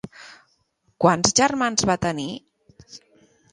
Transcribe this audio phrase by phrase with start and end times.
[1.05, 2.29] Quants germans va tenir?